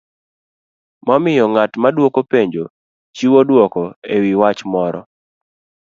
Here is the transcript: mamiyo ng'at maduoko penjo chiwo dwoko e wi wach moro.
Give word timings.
mamiyo 1.07 1.45
ng'at 1.51 1.71
maduoko 1.83 2.19
penjo 2.31 2.63
chiwo 3.15 3.39
dwoko 3.49 3.81
e 4.15 4.17
wi 4.23 4.33
wach 4.41 4.59
moro. 4.71 5.01